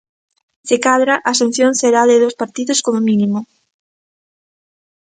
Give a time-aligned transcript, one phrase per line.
[0.67, 3.39] Se cadra, a sanción será de dous partidos como mínimo.